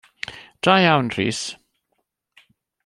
Da 0.63 0.73
iawn 0.83 1.09
Rhys! 1.15 1.41